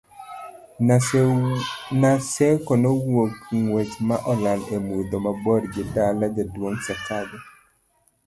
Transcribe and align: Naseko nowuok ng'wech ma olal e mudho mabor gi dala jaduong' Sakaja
Naseko 2.01 2.71
nowuok 2.83 3.35
ng'wech 3.61 3.93
ma 4.07 4.17
olal 4.31 4.61
e 4.75 4.77
mudho 4.87 5.17
mabor 5.25 5.61
gi 5.73 5.83
dala 5.93 6.25
jaduong' 6.35 6.81
Sakaja 6.85 7.39